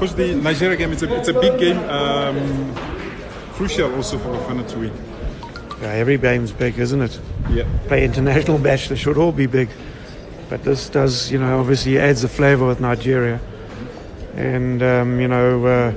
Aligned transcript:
Coach, 0.00 0.14
the 0.14 0.34
Nigeria 0.34 0.78
game, 0.78 0.92
it's 0.92 1.02
a, 1.02 1.14
it's 1.14 1.28
a 1.28 1.34
big 1.34 1.58
game, 1.58 1.76
um, 1.90 2.74
crucial 3.52 3.94
also 3.94 4.16
for 4.16 4.30
Bafana 4.30 4.66
to 4.70 4.78
win. 4.78 4.92
Yeah, 5.82 5.88
every 5.88 6.16
game's 6.16 6.52
big, 6.52 6.78
isn't 6.78 7.02
it? 7.02 7.20
Yeah. 7.50 7.68
Play 7.86 8.06
international 8.06 8.56
match, 8.66 8.88
they 8.88 8.96
should 8.96 9.18
all 9.18 9.30
be 9.30 9.44
big. 9.44 9.68
But 10.48 10.64
this 10.64 10.88
does, 10.88 11.30
you 11.30 11.38
know, 11.38 11.60
obviously 11.60 11.98
adds 11.98 12.24
a 12.24 12.30
flavour 12.30 12.66
with 12.66 12.80
Nigeria. 12.80 13.42
And, 14.36 14.82
um, 14.82 15.20
you 15.20 15.28
know, 15.28 15.66
uh, 15.66 15.92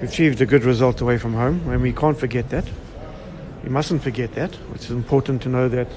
we 0.00 0.06
achieved 0.06 0.40
a 0.40 0.46
good 0.46 0.62
result 0.62 1.00
away 1.00 1.18
from 1.18 1.34
home, 1.34 1.60
and 1.68 1.82
we 1.82 1.92
can't 1.92 2.16
forget 2.16 2.50
that. 2.50 2.64
We 3.64 3.68
mustn't 3.68 4.04
forget 4.04 4.32
that. 4.36 4.56
It's 4.76 4.90
important 4.90 5.42
to 5.42 5.48
know 5.48 5.68
that, 5.70 5.88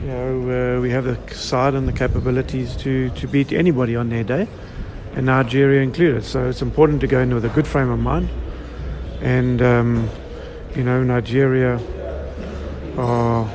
you 0.00 0.08
know, 0.08 0.78
uh, 0.78 0.80
we 0.80 0.88
have 0.88 1.04
the 1.04 1.34
side 1.34 1.74
and 1.74 1.86
the 1.86 1.92
capabilities 1.92 2.74
to, 2.76 3.10
to 3.10 3.28
beat 3.28 3.52
anybody 3.52 3.96
on 3.96 4.08
their 4.08 4.24
day, 4.24 4.48
and 5.16 5.26
Nigeria 5.26 5.82
included. 5.82 6.24
So 6.24 6.48
it's 6.48 6.62
important 6.62 7.00
to 7.02 7.06
go 7.06 7.20
in 7.20 7.34
with 7.34 7.44
a 7.44 7.50
good 7.50 7.66
frame 7.66 7.90
of 7.90 7.98
mind. 7.98 8.28
And, 9.20 9.62
um, 9.62 10.10
you 10.74 10.82
know, 10.82 11.02
Nigeria 11.02 11.80
are, 12.98 13.48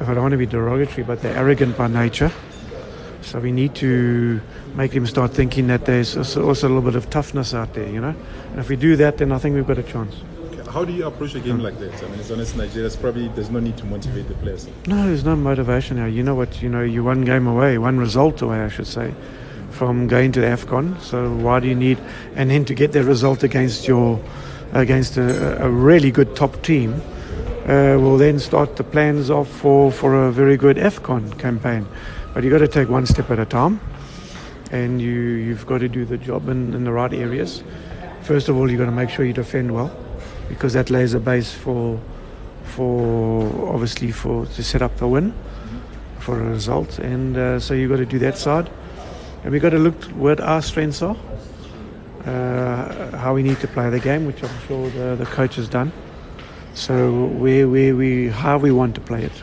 if 0.00 0.08
I 0.08 0.14
don't 0.14 0.22
want 0.22 0.32
to 0.32 0.38
be 0.38 0.46
derogatory, 0.46 1.04
but 1.04 1.22
they're 1.22 1.36
arrogant 1.36 1.76
by 1.76 1.86
nature. 1.88 2.30
So 3.22 3.38
we 3.38 3.52
need 3.52 3.74
to 3.76 4.40
make 4.74 4.92
them 4.92 5.06
start 5.06 5.32
thinking 5.32 5.66
that 5.66 5.84
there's 5.84 6.16
also 6.16 6.66
a 6.66 6.70
little 6.70 6.82
bit 6.82 6.94
of 6.94 7.10
toughness 7.10 7.52
out 7.52 7.74
there, 7.74 7.88
you 7.88 8.00
know. 8.00 8.14
And 8.50 8.58
if 8.58 8.68
we 8.68 8.76
do 8.76 8.96
that, 8.96 9.18
then 9.18 9.32
I 9.32 9.38
think 9.38 9.54
we've 9.54 9.66
got 9.66 9.78
a 9.78 9.82
chance. 9.82 10.14
Okay, 10.52 10.70
How 10.70 10.84
do 10.84 10.92
you 10.92 11.06
approach 11.06 11.34
a 11.34 11.40
game 11.40 11.58
like 11.58 11.78
that? 11.78 12.02
I 12.02 12.08
mean, 12.08 12.20
it's 12.20 12.30
honest 12.30 12.56
Nigeria's 12.56 12.96
probably 12.96 13.28
there's 13.28 13.50
no 13.50 13.60
need 13.60 13.76
to 13.78 13.84
motivate 13.84 14.28
the 14.28 14.34
players. 14.34 14.66
No, 14.86 15.06
there's 15.06 15.24
no 15.24 15.36
motivation 15.36 15.98
now. 15.98 16.06
You 16.06 16.22
know 16.22 16.34
what? 16.34 16.62
You 16.62 16.68
know, 16.68 16.82
you're 16.82 17.02
one 17.02 17.22
game 17.22 17.46
away, 17.46 17.76
one 17.76 17.98
result 17.98 18.40
away, 18.40 18.60
I 18.60 18.68
should 18.68 18.86
say, 18.86 19.12
from 19.70 20.08
going 20.08 20.32
to 20.32 20.40
the 20.40 20.46
Afcon. 20.46 21.00
So 21.00 21.34
why 21.36 21.60
do 21.60 21.68
you 21.68 21.74
need? 21.74 21.98
And 22.34 22.50
then 22.50 22.64
to 22.64 22.74
get 22.74 22.92
that 22.92 23.04
result 23.04 23.42
against 23.42 23.86
your, 23.86 24.20
against 24.72 25.16
a, 25.16 25.64
a 25.64 25.68
really 25.68 26.10
good 26.10 26.34
top 26.34 26.62
team, 26.62 27.00
uh, 27.64 27.96
will 27.98 28.16
then 28.16 28.38
start 28.38 28.76
the 28.76 28.84
plans 28.84 29.30
off 29.30 29.48
for 29.48 29.92
for 29.92 30.26
a 30.26 30.32
very 30.32 30.56
good 30.56 30.76
Afcon 30.76 31.38
campaign. 31.38 31.86
But 32.34 32.44
you've 32.44 32.52
got 32.52 32.58
to 32.58 32.68
take 32.68 32.88
one 32.88 33.06
step 33.06 33.30
at 33.30 33.38
a 33.38 33.44
time, 33.44 33.80
and 34.70 35.00
you 35.02 35.12
you've 35.12 35.66
got 35.66 35.78
to 35.78 35.88
do 35.88 36.04
the 36.04 36.16
job 36.16 36.48
in, 36.48 36.74
in 36.74 36.84
the 36.84 36.92
right 36.92 37.12
areas. 37.12 37.62
First 38.22 38.48
of 38.48 38.56
all, 38.56 38.70
you've 38.70 38.78
got 38.78 38.86
to 38.86 38.92
make 38.92 39.10
sure 39.10 39.24
you 39.24 39.32
defend 39.32 39.74
well, 39.74 39.90
because 40.48 40.72
that 40.72 40.90
lays 40.90 41.14
a 41.14 41.20
base 41.20 41.52
for 41.52 42.00
for 42.64 43.72
obviously 43.72 44.12
for 44.12 44.46
to 44.46 44.62
set 44.62 44.82
up 44.82 44.96
the 44.96 45.06
win 45.06 45.32
for 46.18 46.40
a 46.40 46.44
result. 46.44 46.98
And 46.98 47.36
uh, 47.36 47.60
so 47.60 47.74
you've 47.74 47.90
got 47.90 47.96
to 47.96 48.06
do 48.06 48.18
that 48.20 48.38
side, 48.38 48.70
and 49.42 49.52
we've 49.52 49.62
got 49.62 49.70
to 49.70 49.78
look 49.78 50.02
what 50.06 50.40
our 50.40 50.62
strengths 50.62 51.02
are, 51.02 51.16
uh, 52.24 53.16
how 53.16 53.34
we 53.34 53.42
need 53.42 53.60
to 53.60 53.68
play 53.68 53.90
the 53.90 54.00
game, 54.00 54.26
which 54.26 54.42
I'm 54.42 54.60
sure 54.66 54.90
the, 54.90 55.16
the 55.16 55.26
coach 55.26 55.56
has 55.56 55.68
done. 55.68 55.92
So 56.74 57.26
where 57.26 57.68
where 57.68 57.96
we 57.96 58.28
how 58.28 58.58
we 58.58 58.70
want 58.70 58.94
to 58.94 59.00
play 59.00 59.24
it 59.24 59.42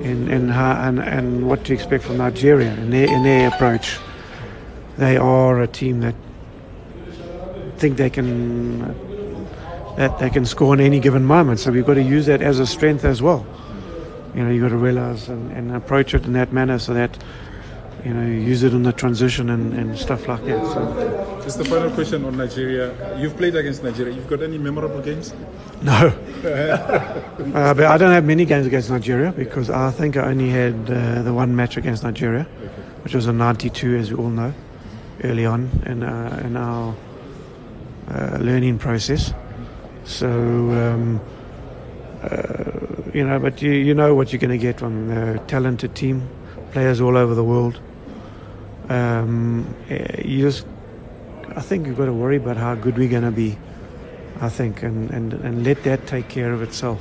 and 0.00 0.28
and, 0.28 0.50
how, 0.50 0.72
and 0.88 0.98
and 0.98 1.48
what 1.48 1.64
to 1.66 1.74
expect 1.74 2.04
from 2.04 2.18
Nigeria 2.18 2.72
in 2.74 2.90
their 2.90 3.06
in 3.06 3.22
their 3.22 3.48
approach. 3.48 3.98
They 4.98 5.16
are 5.16 5.60
a 5.62 5.66
team 5.66 6.00
that 6.00 6.14
think 7.76 7.96
they 7.96 8.10
can 8.10 8.94
that 9.96 10.18
they 10.18 10.30
can 10.30 10.46
score 10.46 10.74
in 10.74 10.80
any 10.80 11.00
given 11.00 11.24
moment. 11.24 11.60
So 11.60 11.70
we've 11.70 11.86
got 11.86 11.94
to 11.94 12.02
use 12.02 12.26
that 12.26 12.42
as 12.42 12.58
a 12.58 12.66
strength 12.66 13.04
as 13.04 13.20
well. 13.20 13.46
You 14.34 14.44
know, 14.44 14.50
you've 14.50 14.62
got 14.62 14.70
to 14.70 14.76
realize 14.76 15.28
and, 15.28 15.52
and 15.52 15.76
approach 15.76 16.14
it 16.14 16.24
in 16.24 16.32
that 16.32 16.52
manner 16.52 16.78
so 16.78 16.94
that 16.94 17.18
you 18.04 18.12
know 18.12 18.26
use 18.26 18.62
it 18.62 18.72
in 18.72 18.82
the 18.82 18.92
transition 18.92 19.50
and, 19.50 19.72
and 19.74 19.98
stuff 19.98 20.26
like 20.28 20.44
that. 20.44 20.64
So 20.72 21.40
Just 21.44 21.58
the 21.58 21.64
final 21.64 21.90
question 21.90 22.24
on 22.24 22.36
Nigeria. 22.36 23.18
You've 23.18 23.36
played 23.36 23.54
against 23.56 23.82
Nigeria. 23.82 24.14
You've 24.14 24.28
got 24.28 24.42
any 24.42 24.58
memorable 24.58 25.00
games? 25.00 25.34
no, 25.82 25.92
uh, 26.44 27.74
but 27.74 27.84
I 27.84 27.98
don't 27.98 28.12
have 28.12 28.24
many 28.24 28.44
games 28.44 28.66
against 28.66 28.90
Nigeria 28.90 29.32
because 29.32 29.70
I 29.70 29.90
think 29.90 30.16
I 30.16 30.28
only 30.28 30.48
had 30.48 30.74
uh, 30.90 31.22
the 31.22 31.32
one 31.32 31.54
match 31.54 31.76
against 31.76 32.02
Nigeria, 32.02 32.44
which 33.04 33.14
was 33.14 33.26
in 33.26 33.38
'92, 33.38 33.96
as 33.96 34.12
we 34.12 34.16
all 34.16 34.30
know, 34.30 34.52
early 35.24 35.46
on 35.46 35.70
in, 35.86 36.02
uh, 36.02 36.42
in 36.44 36.56
our 36.56 36.94
uh, 38.10 38.38
learning 38.40 38.78
process. 38.78 39.32
So, 40.04 40.28
um, 40.28 41.20
uh, 42.22 43.10
you 43.14 43.24
know, 43.24 43.38
but 43.38 43.62
you, 43.62 43.70
you 43.70 43.94
know 43.94 44.14
what 44.14 44.32
you're 44.32 44.40
going 44.40 44.50
to 44.50 44.58
get 44.58 44.78
from 44.78 45.10
a 45.10 45.38
talented 45.46 45.94
team, 45.94 46.28
players 46.72 47.00
all 47.00 47.16
over 47.16 47.34
the 47.34 47.44
world. 47.44 47.80
Um, 48.88 49.74
eh, 49.88 50.22
you 50.24 50.42
just, 50.42 50.66
I 51.56 51.60
think 51.60 51.86
you've 51.86 51.96
got 51.96 52.06
to 52.06 52.12
worry 52.12 52.36
about 52.36 52.56
how 52.56 52.74
good 52.74 52.98
we're 52.98 53.08
going 53.08 53.22
to 53.22 53.30
be. 53.30 53.58
I 54.40 54.48
think, 54.48 54.82
and, 54.82 55.10
and, 55.10 55.32
and 55.34 55.64
let 55.64 55.84
that 55.84 56.06
take 56.06 56.28
care 56.28 56.52
of 56.52 56.62
itself. 56.62 57.00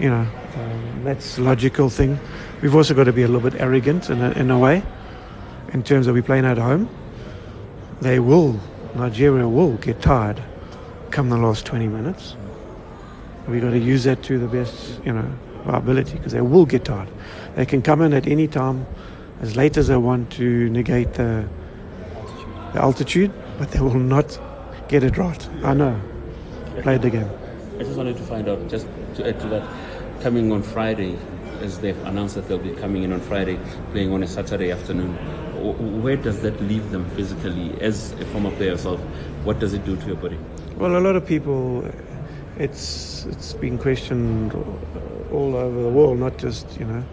You 0.00 0.10
know, 0.10 0.26
um, 0.56 1.04
that's 1.04 1.38
a 1.38 1.42
logical 1.42 1.90
thing. 1.90 2.18
We've 2.60 2.74
also 2.74 2.92
got 2.92 3.04
to 3.04 3.12
be 3.12 3.22
a 3.22 3.28
little 3.28 3.48
bit 3.48 3.60
arrogant 3.60 4.10
in 4.10 4.20
a, 4.20 4.30
in 4.32 4.50
a 4.50 4.58
way, 4.58 4.82
in 5.72 5.84
terms 5.84 6.06
of 6.08 6.14
we 6.14 6.22
playing 6.22 6.44
at 6.44 6.58
home. 6.58 6.88
They 8.00 8.18
will, 8.18 8.58
Nigeria 8.94 9.46
will 9.46 9.76
get 9.76 10.02
tired 10.02 10.42
come 11.10 11.28
the 11.28 11.36
last 11.36 11.66
20 11.66 11.88
minutes. 11.88 12.36
We've 13.46 13.62
got 13.62 13.70
to 13.70 13.78
use 13.78 14.04
that 14.04 14.22
to 14.24 14.38
the 14.38 14.46
best, 14.46 15.04
you 15.04 15.12
know, 15.12 15.30
our 15.66 15.76
ability 15.76 16.16
because 16.16 16.32
they 16.32 16.40
will 16.40 16.66
get 16.66 16.84
tired. 16.84 17.08
They 17.56 17.66
can 17.66 17.82
come 17.82 18.00
in 18.00 18.12
at 18.12 18.26
any 18.26 18.46
time, 18.46 18.86
as 19.40 19.56
late 19.56 19.76
as 19.76 19.88
they 19.88 19.96
want 19.96 20.30
to 20.32 20.68
negate 20.70 21.14
the, 21.14 21.48
the 22.72 22.80
altitude, 22.80 23.32
but 23.58 23.70
they 23.70 23.80
will 23.80 23.94
not 23.94 24.38
get 24.88 25.02
it 25.02 25.16
right. 25.16 25.48
I 25.64 25.74
know. 25.74 26.00
Played 26.82 27.02
the 27.02 27.10
game. 27.10 27.30
I 27.78 27.82
just 27.82 27.96
wanted 27.96 28.16
to 28.16 28.22
find 28.22 28.48
out, 28.48 28.68
just 28.68 28.86
to 29.16 29.26
add 29.26 29.40
to 29.40 29.48
that, 29.48 29.68
coming 30.20 30.52
on 30.52 30.62
Friday, 30.62 31.16
as 31.60 31.78
they've 31.78 31.98
announced 32.04 32.34
that 32.34 32.48
they'll 32.48 32.58
be 32.58 32.72
coming 32.72 33.02
in 33.02 33.12
on 33.12 33.20
Friday, 33.20 33.58
playing 33.92 34.12
on 34.12 34.22
a 34.22 34.26
Saturday 34.26 34.70
afternoon, 34.70 35.14
where 36.02 36.16
does 36.16 36.40
that 36.42 36.60
leave 36.62 36.90
them 36.90 37.08
physically? 37.10 37.72
As 37.80 38.12
a 38.12 38.24
former 38.26 38.50
player 38.52 38.72
yourself, 38.72 39.00
what 39.44 39.58
does 39.58 39.74
it 39.74 39.84
do 39.84 39.96
to 39.96 40.06
your 40.06 40.16
body? 40.16 40.38
Well, 40.76 40.96
a 40.96 41.00
lot 41.00 41.16
of 41.16 41.26
people, 41.26 41.84
it's 42.58 43.26
it's 43.26 43.52
been 43.54 43.78
questioned 43.78 44.52
all 45.32 45.56
over 45.56 45.82
the 45.82 45.90
world, 45.90 46.18
not 46.18 46.38
just 46.38 46.78
you 46.78 46.86
know 46.86 47.04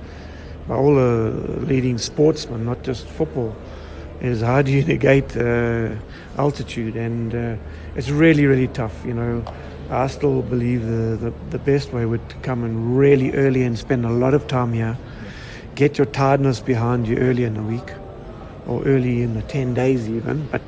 by 0.67 0.75
all 0.75 0.95
the 0.95 1.31
leading 1.65 1.97
sportsmen, 1.97 2.65
not 2.65 2.83
just 2.83 3.07
football. 3.07 3.55
Is 4.21 4.41
how 4.41 4.61
do 4.61 4.71
you 4.71 4.83
negate 4.93 5.37
uh, 5.37 5.91
altitude? 6.37 6.95
And 6.95 7.33
uh, 7.33 7.55
it's 7.95 8.09
really 8.09 8.45
really 8.45 8.67
tough. 8.67 9.05
You 9.05 9.13
know, 9.13 9.45
I 9.89 10.07
still 10.07 10.41
believe 10.41 10.85
the, 10.85 11.17
the 11.17 11.33
the 11.49 11.59
best 11.59 11.93
way 11.93 12.05
would 12.05 12.41
come 12.41 12.63
in 12.63 12.95
really 12.95 13.33
early 13.33 13.63
and 13.63 13.77
spend 13.77 14.05
a 14.05 14.11
lot 14.11 14.33
of 14.33 14.47
time 14.47 14.73
here. 14.73 14.97
Get 15.75 15.97
your 15.97 16.07
tiredness 16.07 16.59
behind 16.59 17.07
you 17.07 17.17
early 17.17 17.43
in 17.43 17.53
the 17.53 17.61
week, 17.61 17.93
or 18.67 18.83
early 18.83 19.21
in 19.21 19.35
the 19.35 19.43
ten 19.43 19.73
days 19.73 20.09
even. 20.09 20.47
But 20.47 20.61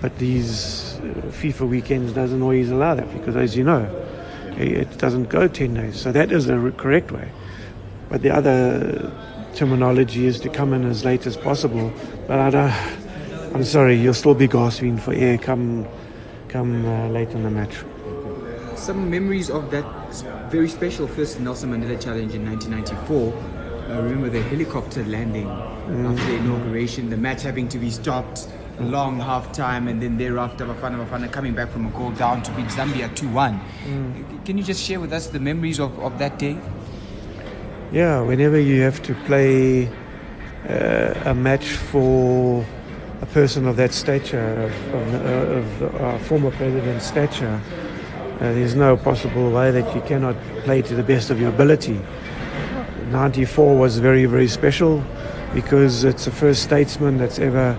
but 0.00 0.18
these 0.18 0.94
uh, 0.96 1.02
FIFA 1.30 1.68
weekends 1.68 2.12
doesn't 2.12 2.42
always 2.42 2.70
allow 2.70 2.94
that 2.94 3.12
because, 3.12 3.36
as 3.36 3.56
you 3.56 3.64
know, 3.64 3.90
it 4.56 4.98
doesn't 4.98 5.28
go 5.28 5.48
10 5.48 5.74
days. 5.74 6.00
So 6.00 6.12
that 6.12 6.32
is 6.32 6.46
the 6.46 6.72
correct 6.76 7.12
way. 7.12 7.30
But 8.16 8.22
the 8.22 8.30
other 8.30 9.12
terminology 9.54 10.24
is 10.24 10.40
to 10.40 10.48
come 10.48 10.72
in 10.72 10.86
as 10.86 11.04
late 11.04 11.26
as 11.26 11.36
possible. 11.36 11.92
But 12.26 12.38
I 12.38 12.48
don't, 12.48 12.72
I'm 13.54 13.62
sorry, 13.62 13.94
you'll 13.96 14.14
still 14.14 14.32
be 14.32 14.48
gasping 14.48 14.96
for 14.96 15.12
air 15.12 15.36
come, 15.36 15.86
come 16.48 16.86
uh, 16.86 17.08
late 17.08 17.28
in 17.32 17.42
the 17.42 17.50
match. 17.50 17.76
Some 18.74 19.10
memories 19.10 19.50
of 19.50 19.70
that 19.70 19.84
very 20.50 20.70
special 20.70 21.06
first 21.06 21.40
Nelson 21.40 21.72
Mandela 21.72 22.02
Challenge 22.02 22.34
in 22.34 22.46
1994. 22.46 23.34
I 23.94 23.98
remember 23.98 24.30
the 24.30 24.40
helicopter 24.44 25.04
landing 25.04 25.46
after 25.46 26.24
the 26.24 26.36
inauguration, 26.36 27.10
the 27.10 27.18
match 27.18 27.42
having 27.42 27.68
to 27.68 27.78
be 27.78 27.90
stopped, 27.90 28.48
a 28.78 28.82
long 28.82 29.20
half 29.20 29.52
time, 29.52 29.88
and 29.88 30.02
then 30.02 30.16
thereafter 30.16 30.64
Bafana 30.64 31.06
Bafana 31.06 31.30
coming 31.30 31.54
back 31.54 31.68
from 31.68 31.84
a 31.84 31.90
goal 31.90 32.12
down 32.12 32.42
to 32.44 32.50
beat 32.52 32.68
Zambia 32.68 33.14
2 33.14 33.28
1. 33.28 33.60
Can 34.46 34.56
you 34.56 34.64
just 34.64 34.82
share 34.82 35.00
with 35.00 35.12
us 35.12 35.26
the 35.26 35.38
memories 35.38 35.78
of, 35.78 35.98
of 35.98 36.18
that 36.18 36.38
day? 36.38 36.58
Yeah, 37.92 38.20
whenever 38.20 38.58
you 38.58 38.82
have 38.82 39.00
to 39.04 39.14
play 39.14 39.86
uh, 40.68 41.14
a 41.24 41.32
match 41.32 41.68
for 41.68 42.66
a 43.22 43.26
person 43.26 43.68
of 43.68 43.76
that 43.76 43.92
stature, 43.92 44.60
of, 44.62 44.94
of, 44.94 45.82
of 45.82 46.00
our 46.00 46.18
former 46.18 46.50
president's 46.50 47.06
stature, 47.06 47.60
uh, 47.64 48.38
there's 48.40 48.74
no 48.74 48.96
possible 48.96 49.52
way 49.52 49.70
that 49.70 49.94
you 49.94 50.00
cannot 50.00 50.34
play 50.64 50.82
to 50.82 50.96
the 50.96 51.02
best 51.04 51.30
of 51.30 51.40
your 51.40 51.50
ability. 51.50 52.00
94 53.10 53.78
was 53.78 53.98
very, 53.98 54.26
very 54.26 54.48
special 54.48 55.04
because 55.54 56.02
it's 56.02 56.24
the 56.24 56.32
first 56.32 56.64
statesman 56.64 57.18
that's 57.18 57.38
ever 57.38 57.78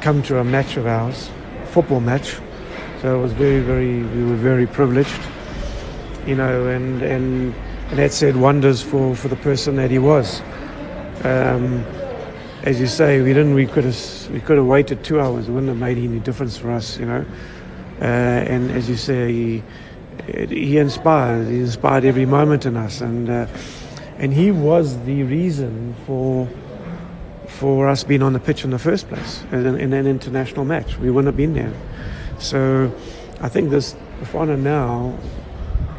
come 0.00 0.24
to 0.24 0.40
a 0.40 0.44
match 0.44 0.76
of 0.76 0.88
ours, 0.88 1.30
football 1.66 2.00
match. 2.00 2.36
So 3.00 3.16
it 3.16 3.22
was 3.22 3.32
very, 3.32 3.60
very, 3.60 4.02
we 4.02 4.24
were 4.24 4.36
very 4.36 4.66
privileged, 4.66 5.20
you 6.26 6.34
know, 6.34 6.66
and, 6.66 7.00
and, 7.00 7.54
and 7.90 7.98
that 7.98 8.12
said 8.12 8.36
wonders 8.36 8.80
for, 8.80 9.16
for 9.16 9.28
the 9.28 9.36
person 9.36 9.76
that 9.76 9.90
he 9.90 9.98
was. 9.98 10.40
Um, 11.24 11.84
as 12.62 12.78
you 12.78 12.86
say, 12.86 13.20
we 13.20 13.32
didn't. 13.32 13.54
We 13.54 13.66
could 13.66 13.84
have. 13.84 14.30
We 14.30 14.40
could 14.40 14.58
have 14.58 14.66
waited 14.66 15.02
two 15.02 15.20
hours. 15.20 15.48
It 15.48 15.52
wouldn't 15.52 15.68
have 15.68 15.78
made 15.78 15.98
any 15.98 16.20
difference 16.20 16.56
for 16.56 16.70
us, 16.70 16.98
you 16.98 17.06
know. 17.06 17.24
Uh, 18.00 18.04
and 18.04 18.70
as 18.70 18.88
you 18.88 18.96
say, 18.96 19.32
he, 19.32 19.62
he 20.48 20.78
inspired. 20.78 21.48
He 21.48 21.60
inspired 21.60 22.04
every 22.04 22.26
moment 22.26 22.66
in 22.66 22.76
us, 22.76 23.00
and 23.00 23.28
uh, 23.28 23.46
and 24.18 24.32
he 24.32 24.50
was 24.50 25.02
the 25.04 25.22
reason 25.24 25.94
for 26.06 26.46
for 27.46 27.88
us 27.88 28.04
being 28.04 28.22
on 28.22 28.34
the 28.34 28.40
pitch 28.40 28.62
in 28.62 28.70
the 28.70 28.78
first 28.78 29.08
place 29.08 29.42
in, 29.52 29.66
in 29.80 29.92
an 29.92 30.06
international 30.06 30.64
match. 30.64 30.96
We 30.98 31.10
wouldn't 31.10 31.26
have 31.26 31.36
been 31.36 31.54
there. 31.54 31.72
So 32.38 32.94
I 33.40 33.48
think 33.48 33.70
this 33.70 33.94
Bafana 34.20 34.58
now 34.58 35.18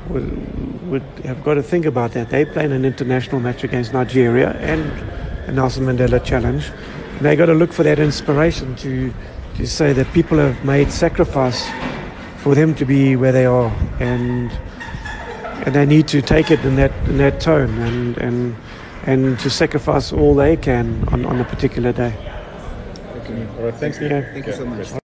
would, 0.10 0.90
would 0.90 1.04
have 1.26 1.44
got 1.44 1.56
to 1.56 1.64
think 1.64 1.86
about 1.86 2.12
that. 2.14 2.30
They 2.30 2.46
play 2.46 2.66
in 2.66 2.72
an 2.72 2.86
international 2.86 3.40
match 3.40 3.64
against 3.64 3.94
Nigeria 3.94 4.52
and 4.60 4.82
a 5.48 5.52
Nelson 5.52 5.86
Mandela 5.86 6.24
Challenge. 6.24 6.66
And 6.66 7.22
they 7.22 7.36
got 7.36 7.48
to 7.48 7.54
look 7.54 7.72
for 7.74 7.84
that 7.84 8.00
inspiration 8.00 8.76
to 8.78 9.14
to 9.56 9.68
say 9.68 9.94
that 9.94 10.12
people 10.14 10.38
have 10.38 10.64
made 10.64 10.92
sacrifice 10.92 11.70
for 12.38 12.56
them 12.56 12.74
to 12.76 12.86
be 12.86 13.16
where 13.16 13.32
they 13.32 13.46
are, 13.46 13.70
and 14.00 14.52
and 15.66 15.76
they 15.76 15.86
need 15.86 16.08
to 16.08 16.22
take 16.22 16.50
it 16.52 16.60
in 16.66 16.76
that 16.76 16.92
in 17.08 17.18
that 17.18 17.40
tone 17.40 17.78
and 17.80 18.18
and 18.18 18.56
and 19.06 19.40
to 19.40 19.50
sacrifice 19.50 20.12
all 20.12 20.36
they 20.36 20.56
can 20.58 21.08
on, 21.10 21.26
on 21.26 21.40
a 21.40 21.44
particular 21.46 21.92
day. 21.92 22.14
Okay. 23.18 23.48
All 23.58 23.66
right, 23.66 23.76
thanks, 23.76 24.00
Nick. 24.00 24.12
Okay. 24.12 24.34
Thank 24.34 24.48
you 24.48 24.54
so 24.54 24.66
much. 24.66 24.92